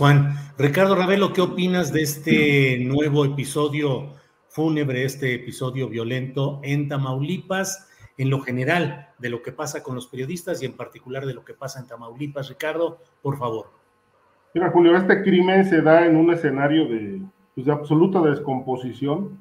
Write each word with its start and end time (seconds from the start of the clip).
Juan, 0.00 0.34
Ricardo 0.56 0.94
Ravelo, 0.94 1.34
¿qué 1.34 1.42
opinas 1.42 1.92
de 1.92 2.00
este 2.00 2.78
nuevo 2.78 3.26
episodio 3.26 4.14
fúnebre, 4.48 5.04
este 5.04 5.34
episodio 5.34 5.90
violento 5.90 6.58
en 6.62 6.88
Tamaulipas, 6.88 7.86
en 8.16 8.30
lo 8.30 8.40
general 8.40 9.10
de 9.18 9.28
lo 9.28 9.42
que 9.42 9.52
pasa 9.52 9.82
con 9.82 9.94
los 9.94 10.06
periodistas 10.06 10.62
y 10.62 10.64
en 10.64 10.72
particular 10.72 11.26
de 11.26 11.34
lo 11.34 11.44
que 11.44 11.52
pasa 11.52 11.80
en 11.80 11.86
Tamaulipas? 11.86 12.48
Ricardo, 12.48 12.96
por 13.20 13.36
favor. 13.36 13.66
Mira, 14.54 14.70
Julio, 14.70 14.96
este 14.96 15.22
crimen 15.22 15.66
se 15.66 15.82
da 15.82 16.06
en 16.06 16.16
un 16.16 16.32
escenario 16.32 16.88
de, 16.88 17.20
pues, 17.54 17.68
absoluta 17.68 18.22
descomposición. 18.22 19.38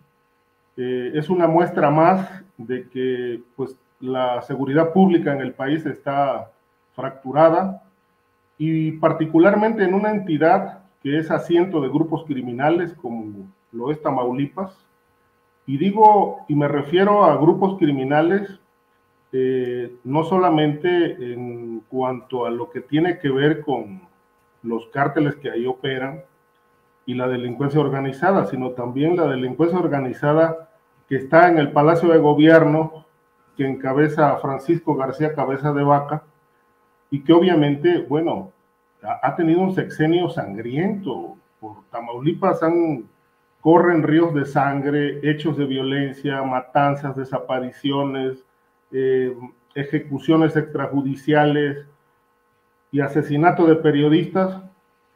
Eh, 0.75 1.13
es 1.15 1.29
una 1.29 1.47
muestra 1.47 1.89
más 1.89 2.43
de 2.57 2.89
que 2.89 3.41
pues, 3.55 3.77
la 4.01 4.41
seguridad 4.41 4.91
pública 4.91 5.31
en 5.31 5.39
el 5.39 5.53
país 5.53 5.85
está 5.85 6.51
fracturada 6.91 7.81
y 8.59 8.91
particularmente 8.91 9.83
en 9.83 9.95
una 9.95 10.11
entidad 10.11 10.83
que 11.01 11.17
es 11.17 11.31
asiento 11.31 11.79
de 11.81 11.87
grupos 11.87 12.25
criminales 12.25 12.93
como 12.93 13.47
lo 13.71 13.89
es 13.89 14.01
Tamaulipas. 14.01 14.85
Y 15.65 15.77
digo, 15.77 16.39
y 16.47 16.55
me 16.55 16.67
refiero 16.67 17.23
a 17.23 17.37
grupos 17.37 17.77
criminales 17.79 18.59
eh, 19.31 19.95
no 20.03 20.23
solamente 20.23 21.33
en 21.33 21.81
cuanto 21.87 22.45
a 22.45 22.49
lo 22.49 22.69
que 22.69 22.81
tiene 22.81 23.17
que 23.19 23.29
ver 23.29 23.61
con 23.61 24.01
los 24.61 24.87
cárteles 24.87 25.35
que 25.35 25.51
ahí 25.51 25.65
operan 25.65 26.23
y 27.05 27.13
la 27.13 27.27
delincuencia 27.27 27.79
organizada, 27.79 28.45
sino 28.47 28.71
también 28.71 29.15
la 29.15 29.27
delincuencia 29.27 29.79
organizada 29.79 30.69
que 31.07 31.15
está 31.15 31.47
en 31.47 31.59
el 31.59 31.71
Palacio 31.71 32.09
de 32.09 32.19
Gobierno, 32.19 33.05
que 33.55 33.67
encabeza 33.67 34.35
Francisco 34.37 34.95
García 34.95 35.33
Cabeza 35.33 35.71
de 35.71 35.83
Vaca, 35.83 36.23
y 37.11 37.23
que 37.23 37.33
obviamente, 37.33 38.05
bueno, 38.07 38.51
ha 39.01 39.35
tenido 39.35 39.61
un 39.61 39.73
sexenio 39.73 40.29
sangriento. 40.29 41.37
Por 41.59 41.83
Tamaulipas 41.89 42.61
han, 42.63 43.05
corren 43.61 44.03
ríos 44.03 44.33
de 44.33 44.45
sangre, 44.45 45.19
hechos 45.23 45.57
de 45.57 45.65
violencia, 45.65 46.41
matanzas, 46.43 47.15
desapariciones, 47.15 48.45
eh, 48.91 49.35
ejecuciones 49.75 50.55
extrajudiciales 50.55 51.85
y 52.91 53.01
asesinato 53.01 53.65
de 53.65 53.75
periodistas 53.75 54.61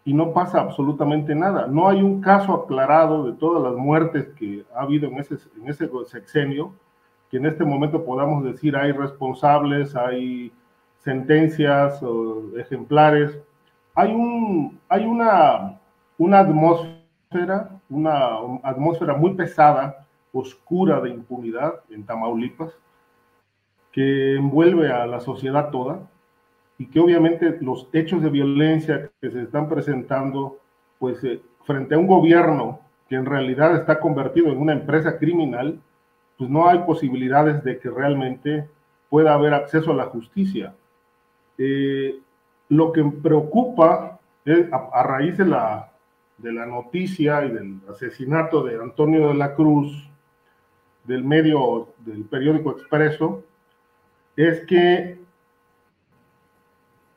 y 0.06 0.14
no 0.14 0.34
pasa 0.34 0.60
absolutamente 0.60 1.34
nada. 1.34 1.68
No 1.68 1.88
hay 1.88 2.02
un 2.02 2.22
caso 2.22 2.54
aclarado 2.54 3.26
de 3.26 3.34
todas 3.34 3.64
las 3.64 3.74
muertes 3.74 4.28
que 4.38 4.66
ha 4.76 4.82
habido 4.82 5.08
en 5.10 5.20
ese, 5.20 5.38
en 5.60 5.70
ese 5.70 5.90
sexenio, 6.08 6.74
que 7.32 7.38
en 7.38 7.46
este 7.46 7.64
momento 7.64 8.04
podamos 8.04 8.44
decir 8.44 8.76
hay 8.76 8.92
responsables, 8.92 9.96
hay 9.96 10.52
sentencias 11.04 12.02
ejemplares. 12.58 13.38
Hay, 13.96 14.14
un, 14.14 14.80
hay 14.90 15.06
una, 15.06 15.80
una 16.18 16.40
atmósfera, 16.40 17.70
una 17.90 18.38
atmósfera 18.64 19.14
muy 19.16 19.34
pesada, 19.34 20.06
oscura 20.32 21.00
de 21.02 21.10
impunidad 21.10 21.82
en 21.90 22.06
Tamaulipas, 22.06 22.74
que 23.92 24.36
envuelve 24.36 24.92
a 24.92 25.06
la 25.06 25.20
sociedad 25.20 25.70
toda 25.70 26.00
y 26.80 26.88
que 26.88 27.00
obviamente 27.00 27.58
los 27.62 27.88
hechos 27.94 28.24
de 28.24 28.30
violencia 28.30 29.12
que 29.22 29.30
se 29.30 29.44
están 29.44 29.70
presentando, 29.70 30.58
pues 30.98 31.24
eh, 31.24 31.42
frente 31.64 31.94
a 31.94 32.00
un 32.00 32.08
gobierno 32.08 32.80
que 33.08 33.16
en 33.16 33.26
realidad 33.26 33.76
está 33.76 34.00
convertido 34.00 34.52
en 34.52 34.58
una 34.58 34.74
empresa 34.74 35.20
criminal, 35.20 35.80
pues 36.38 36.50
no 36.50 36.68
hay 36.68 36.80
posibilidades 36.80 37.64
de 37.64 37.78
que 37.78 37.90
realmente 37.90 38.68
pueda 39.10 39.36
haber 39.36 39.54
acceso 39.54 39.92
a 39.92 39.96
la 39.96 40.06
justicia. 40.06 40.74
Eh, 41.66 42.20
lo 42.68 42.92
que 42.92 43.02
preocupa 43.06 44.20
es, 44.44 44.68
a, 44.74 45.04
raíz 45.04 45.38
de 45.38 45.46
la, 45.46 45.94
de 46.38 46.52
la 46.52 46.66
noticia 46.66 47.46
y 47.46 47.52
del 47.52 47.80
asesinato 47.90 48.64
de 48.64 48.76
Antonio 48.76 49.30
de 49.30 49.36
la 49.36 49.56
Cruz, 49.56 50.10
del 51.06 51.24
medio 51.24 51.94
del 52.00 52.26
periódico 52.26 52.72
Expreso, 52.72 53.46
es 54.36 54.66
que 54.66 55.20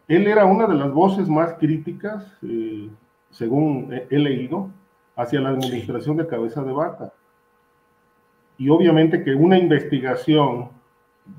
él 0.06 0.26
era 0.28 0.44
una 0.44 0.68
de 0.68 0.74
las 0.74 0.92
voces 0.92 1.28
más 1.28 1.54
críticas, 1.54 2.38
eh, 2.42 2.88
según 3.32 3.92
he, 4.08 4.16
leído, 4.16 4.70
hacia 5.16 5.40
la 5.40 5.48
administración 5.48 6.18
de 6.18 6.28
cabeza 6.28 6.62
de 6.62 6.72
vaca. 6.72 7.12
Y 8.58 8.68
obviamente 8.68 9.24
que 9.24 9.34
una 9.34 9.58
investigación 9.58 10.68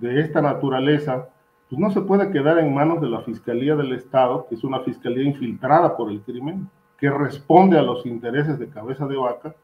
de 0.01 0.19
esta 0.19 0.41
naturaleza, 0.41 1.29
pues 1.69 1.79
no 1.79 1.91
se 1.91 2.01
puede 2.01 2.31
quedar 2.31 2.59
en 2.59 2.73
manos 2.73 3.01
de 3.01 3.09
la 3.09 3.21
Fiscalía 3.21 3.75
del 3.75 3.93
Estado, 3.93 4.47
que 4.47 4.55
es 4.55 4.63
una 4.63 4.79
fiscalía 4.81 5.23
infiltrada 5.23 5.97
por 5.97 6.09
el 6.09 6.21
crimen, 6.21 6.69
que 6.97 7.09
responde 7.09 7.77
a 7.77 7.83
los 7.83 8.05
intereses 8.05 8.57
de 8.57 8.69
cabeza 8.69 9.05
de 9.05 9.17
vaca, 9.17 9.55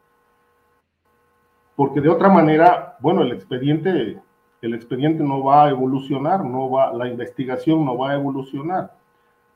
porque 1.76 2.02
de 2.02 2.10
otra 2.10 2.30
manera, 2.30 2.98
bueno, 3.00 3.22
el 3.22 3.32
expediente 3.32 4.22
el 4.64 4.74
expediente 4.74 5.22
no 5.24 5.44
va 5.44 5.66
a 5.66 5.70
evolucionar, 5.72 6.44
no 6.46 6.70
va, 6.72 6.94
la 6.94 7.10
investigación 7.10 7.84
no 7.84 7.98
va 7.98 8.12
a 8.12 8.16
evolucionar. 8.16 8.94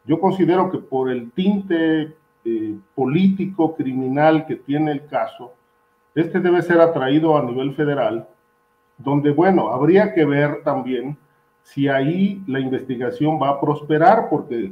Yo 0.04 0.20
considero 0.20 0.70
que 0.70 0.80
por 0.80 1.10
el 1.10 1.32
tinte 1.32 2.14
eh, 2.44 2.78
político, 2.94 3.74
criminal 3.74 4.46
que 4.46 4.58
tiene 4.58 4.92
el 4.92 5.08
caso, 5.08 5.54
este 6.14 6.42
debe 6.42 6.62
ser 6.62 6.82
atraído 6.82 7.38
a 7.38 7.44
nivel 7.44 7.74
federal, 7.74 8.28
donde, 8.98 9.32
bueno, 9.32 9.70
habría 9.70 10.14
que 10.14 10.26
ver 10.26 10.62
también 10.64 11.18
si 11.68 11.90
ahí 11.90 12.42
la 12.48 12.62
investigación 12.62 13.38
va 13.42 13.50
a 13.50 13.60
prosperar, 13.60 14.30
porque 14.30 14.72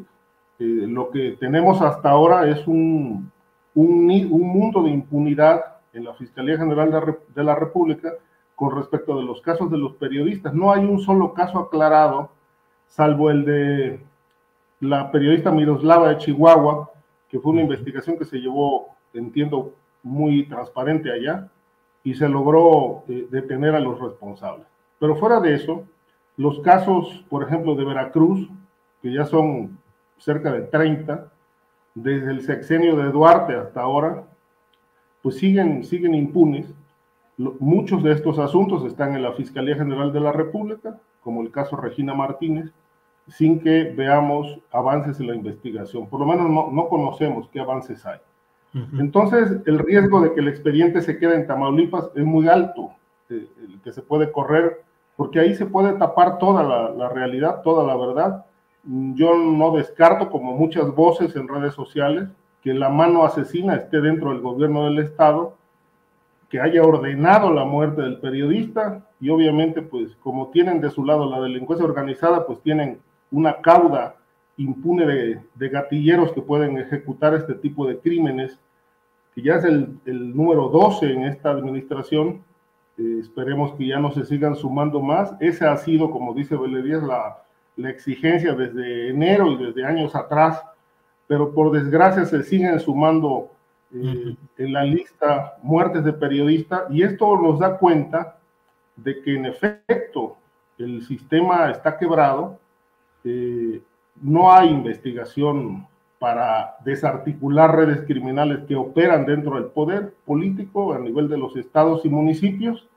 eh, 0.59 0.63
lo 0.87 1.09
que 1.09 1.35
tenemos 1.37 1.81
hasta 1.81 2.09
ahora 2.09 2.49
es 2.49 2.65
un, 2.67 3.29
un, 3.73 4.27
un, 4.31 4.47
mundo 4.47 4.81
de 4.81 4.91
impunidad 4.91 5.61
en 5.91 6.05
la 6.05 6.13
Fiscalía 6.13 6.57
General 6.57 6.89
de, 6.89 7.17
de 7.35 7.43
la 7.43 7.53
República 7.53 8.13
con 8.55 8.73
respecto 8.73 9.17
de 9.17 9.25
los 9.25 9.41
casos 9.41 9.69
de 9.69 9.77
los 9.77 9.95
periodistas. 9.95 10.53
No 10.53 10.71
hay 10.71 10.85
un 10.85 11.01
solo 11.01 11.33
caso 11.33 11.59
aclarado, 11.59 12.29
salvo 12.87 13.29
el 13.29 13.43
de 13.43 13.99
la 14.79 15.11
periodista 15.11 15.51
Miroslava 15.51 16.07
de 16.09 16.17
Chihuahua, 16.19 16.91
que 17.27 17.41
fue 17.41 17.51
una 17.51 17.61
investigación 17.63 18.17
que 18.17 18.23
se 18.23 18.37
llevó, 18.37 18.95
entiendo, 19.13 19.73
muy 20.01 20.47
transparente 20.47 21.11
allá, 21.11 21.49
y 22.05 22.15
se 22.15 22.29
logró 22.29 23.03
eh, 23.09 23.27
detener 23.29 23.75
a 23.75 23.81
los 23.81 23.99
responsables. 23.99 24.65
Pero 24.97 25.17
fuera 25.17 25.41
de 25.41 25.55
eso, 25.55 25.83
los 26.37 26.59
casos, 26.59 27.25
por 27.29 27.43
ejemplo, 27.43 27.75
de 27.75 27.85
Veracruz, 27.85 28.49
que 29.01 29.13
ya 29.13 29.25
son 29.25 29.77
cerca 30.17 30.51
de 30.51 30.61
30, 30.61 31.31
desde 31.93 32.31
el 32.31 32.41
sexenio 32.41 32.95
de 32.95 33.11
Duarte 33.11 33.55
hasta 33.55 33.81
ahora, 33.81 34.23
pues 35.21 35.37
siguen, 35.37 35.83
siguen 35.83 36.13
impunes 36.13 36.73
Muchos 37.37 38.01
de 38.01 38.13
estos 38.13 38.39
asuntos 38.39 38.85
están 38.85 39.13
en 39.13 39.21
la 39.21 39.33
Fiscalía 39.33 39.75
General 39.75 40.13
de 40.13 40.21
la 40.21 40.31
República, 40.31 40.97
como 41.21 41.41
el 41.41 41.51
caso 41.51 41.75
Regina 41.75 42.13
Martínez, 42.13 42.71
sin 43.27 43.59
que 43.59 43.93
veamos 43.95 44.59
avances 44.71 45.19
en 45.19 45.27
la 45.27 45.35
investigación. 45.35 46.07
Por 46.07 46.21
lo 46.21 46.25
menos 46.27 46.49
no, 46.49 46.71
no 46.71 46.87
conocemos 46.87 47.49
qué 47.49 47.59
avances 47.59 48.05
hay. 48.05 48.19
Entonces, 48.99 49.61
el 49.65 49.79
riesgo 49.79 50.19
de 50.19 50.33
que 50.33 50.41
el 50.41 50.49
expediente 50.49 51.01
se 51.01 51.17
quede 51.17 51.35
en 51.35 51.47
Tamaulipas 51.47 52.09
es 52.13 52.25
muy 52.25 52.49
alto, 52.49 52.91
eh, 53.29 53.47
el 53.61 53.79
que 53.81 53.93
se 53.93 54.01
puede 54.01 54.33
correr, 54.33 54.83
porque 55.15 55.39
ahí 55.39 55.55
se 55.55 55.65
puede 55.65 55.93
tapar 55.93 56.37
toda 56.37 56.63
la, 56.63 57.09
realidad, 57.09 57.61
toda 57.63 57.85
la 57.85 57.95
verdad. 57.95 58.45
Yo 58.83 59.35
no 59.35 59.71
descarto, 59.71 60.29
como 60.29 60.53
muchas 60.53 60.93
voces 60.93 61.35
en 61.35 61.47
redes 61.47 61.73
sociales, 61.73 62.29
que 62.61 62.73
la 62.73 62.89
mano 62.89 63.23
asesina 63.23 63.75
esté 63.75 64.01
dentro 64.01 64.31
del 64.31 64.41
gobierno 64.41 64.85
del 64.85 64.99
Estado, 64.99 65.55
que 66.49 66.59
haya 66.59 66.83
ordenado 66.83 67.51
la 67.51 67.65
muerte 67.65 68.01
del 68.01 68.19
periodista 68.19 69.05
y 69.19 69.29
obviamente, 69.29 69.81
pues 69.81 70.15
como 70.17 70.49
tienen 70.49 70.81
de 70.81 70.89
su 70.89 71.05
lado 71.05 71.29
la 71.29 71.41
delincuencia 71.41 71.85
organizada, 71.85 72.45
pues 72.45 72.61
tienen 72.61 72.99
una 73.31 73.61
cauda 73.61 74.15
impune 74.57 75.05
de, 75.55 75.69
gatilleros 75.69 76.31
que 76.31 76.41
pueden 76.41 76.77
ejecutar 76.77 77.33
este 77.33 77.55
tipo 77.55 77.85
de 77.87 77.99
crímenes, 77.99 78.59
que 79.33 79.41
ya 79.41 79.55
es 79.55 79.65
el, 79.65 79.99
número 80.35 80.69
12 80.69 81.11
en 81.11 81.23
esta 81.23 81.51
administración. 81.51 82.43
Eh, 82.97 83.17
esperemos 83.19 83.73
que 83.73 83.87
ya 83.87 83.99
no 83.99 84.11
se 84.11 84.25
sigan 84.25 84.55
sumando 84.55 85.01
más. 85.01 85.33
Esa 85.39 85.71
ha 85.71 85.77
sido, 85.77 86.11
como 86.11 86.33
dice 86.33 86.55
Beledías, 86.55 87.03
la, 87.03 87.43
la 87.77 87.89
exigencia 87.89 88.53
desde 88.53 89.09
enero 89.09 89.51
y 89.51 89.57
desde 89.57 89.85
años 89.85 90.15
atrás, 90.15 90.63
pero 91.27 91.53
por 91.53 91.71
desgracia 91.71 92.25
se 92.25 92.43
siguen 92.43 92.79
sumando 92.79 93.51
eh, 93.93 94.35
en 94.57 94.73
la 94.73 94.83
lista 94.83 95.57
muertes 95.61 96.03
de 96.03 96.13
periodistas 96.13 96.83
y 96.89 97.03
esto 97.03 97.37
nos 97.37 97.59
da 97.59 97.77
cuenta 97.77 98.37
de 98.95 99.21
que 99.21 99.35
en 99.35 99.45
efecto 99.45 100.37
el 100.77 101.03
sistema 101.03 101.71
está 101.71 101.97
quebrado, 101.97 102.59
eh, 103.23 103.81
no 104.21 104.51
hay 104.51 104.69
investigación 104.69 105.87
para 106.25 106.77
desarticular 106.83 107.75
redes 107.75 108.01
criminales 108.07 108.63
que 108.67 108.75
operan 108.75 109.27
dentro 109.27 109.57
del 109.57 109.65
poder 109.65 110.15
político 110.25 110.91
a 110.91 110.97
nivel 110.97 111.29
de 111.29 111.37
los 111.37 111.55
estados 111.55 112.03
y 112.03 112.09
municipios. 112.09 112.87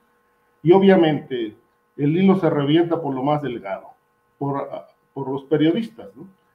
Y 0.63 0.71
obviamente 0.71 1.55
el 1.95 2.17
hilo 2.17 2.37
se 2.37 2.49
revienta 2.49 2.99
por 2.99 3.13
lo 3.13 3.21
más 3.21 3.43
delgado, 3.43 3.89
por, 4.39 4.67
por 5.13 5.29
los 5.29 5.43
periodistas. 5.43 6.07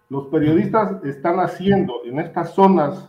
Los 0.08 0.26
periodistas 0.26 1.04
están 1.04 1.38
haciendo 1.38 2.00
en 2.04 2.18
estas 2.18 2.54
zonas 2.54 3.08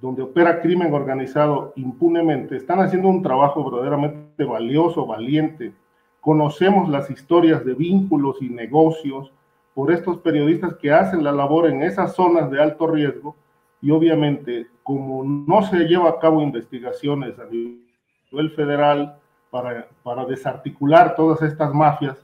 donde 0.00 0.22
opera 0.22 0.60
crimen 0.60 0.92
organizado 0.92 1.74
impunemente, 1.76 2.56
están 2.56 2.80
haciendo 2.80 3.06
un 3.10 3.22
trabajo 3.22 3.62
verdaderamente 3.70 4.42
valioso, 4.42 5.06
valiente. 5.06 5.72
Conocemos 6.20 6.88
las 6.88 7.08
historias 7.10 7.64
de 7.64 7.74
vínculos 7.74 8.38
y 8.42 8.48
negocios 8.48 9.30
por 9.78 9.92
estos 9.92 10.18
periodistas 10.18 10.74
que 10.74 10.90
hacen 10.90 11.22
la 11.22 11.30
labor 11.30 11.68
en 11.68 11.84
esas 11.84 12.12
zonas 12.16 12.50
de 12.50 12.60
alto 12.60 12.88
riesgo 12.88 13.36
y 13.80 13.92
obviamente 13.92 14.66
como 14.82 15.22
no 15.22 15.62
se 15.62 15.84
lleva 15.84 16.08
a 16.08 16.18
cabo 16.18 16.42
investigaciones 16.42 17.38
a 17.38 17.44
nivel 17.44 18.50
federal 18.56 19.20
para, 19.52 19.86
para 20.02 20.24
desarticular 20.24 21.14
todas 21.14 21.42
estas 21.42 21.72
mafias, 21.72 22.16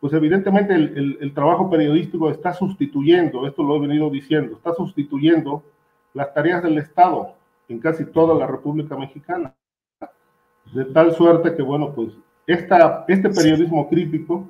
pues 0.00 0.14
evidentemente 0.14 0.74
el, 0.74 1.18
el, 1.20 1.34
trabajo 1.34 1.68
periodístico 1.68 2.30
está 2.30 2.54
sustituyendo, 2.54 3.46
esto 3.46 3.62
lo 3.62 3.76
he 3.76 3.80
venido 3.80 4.08
diciendo, 4.08 4.56
está 4.56 4.72
sustituyendo 4.72 5.62
las 6.14 6.32
tareas 6.32 6.62
del 6.62 6.78
Estado 6.78 7.34
en 7.68 7.78
casi 7.78 8.06
toda 8.06 8.34
la 8.34 8.46
República 8.46 8.96
Mexicana. 8.96 9.54
De 10.72 10.86
tal 10.86 11.12
suerte 11.12 11.54
que, 11.54 11.60
bueno, 11.60 11.92
pues 11.92 12.14
esta, 12.46 13.04
este 13.06 13.28
periodismo 13.28 13.86
crítico 13.90 14.48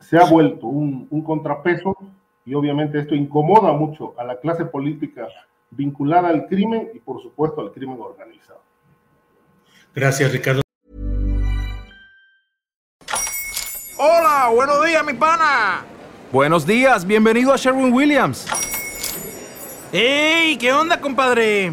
se 0.00 0.16
ha 0.16 0.24
vuelto 0.24 0.66
un, 0.66 1.06
contrapeso 1.22 1.96
y 2.44 2.54
obviamente 2.54 2.98
esto 2.98 3.14
incomoda 3.14 3.72
mucho 3.72 4.14
a 4.18 4.24
la 4.24 4.40
clase 4.40 4.64
política 4.64 5.28
vinculada 5.70 6.28
al 6.28 6.46
crimen 6.46 6.90
y 6.94 6.98
por 6.98 7.22
supuesto 7.22 7.60
al 7.60 7.72
crimen 7.72 7.98
organizado. 8.00 8.60
Gracias, 9.94 10.32
Ricardo. 10.32 10.62
Hola, 13.98 14.50
buenos 14.54 14.84
días, 14.84 15.04
mi 15.04 15.12
pana. 15.12 15.84
Buenos 16.32 16.66
días, 16.66 17.06
bienvenido 17.06 17.52
a 17.52 17.56
Sherwin 17.56 17.92
Williams. 17.92 18.46
¡Ey! 19.92 20.56
¿Qué 20.56 20.72
onda, 20.72 21.00
compadre? 21.00 21.72